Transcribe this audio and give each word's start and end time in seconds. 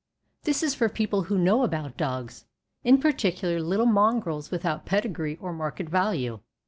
This 0.45 0.63
is 0.63 0.73
for 0.73 0.89
people 0.89 1.25
who 1.25 1.37
know 1.37 1.61
about 1.63 1.95
dogs, 1.95 2.45
in 2.83 2.99
particular 2.99 3.61
little 3.61 3.85
mongrels 3.85 4.49
without 4.49 4.83
pedigree 4.83 5.37
or 5.39 5.53
market 5.53 5.87
value. 5.89 6.39